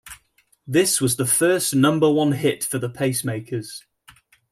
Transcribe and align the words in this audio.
This 0.65 0.99
was 0.99 1.15
the 1.15 1.27
first 1.27 1.75
number 1.75 2.09
one 2.09 2.31
hit 2.31 2.63
for 2.63 2.79
the 2.79 2.89
Pacemakers. 2.89 3.83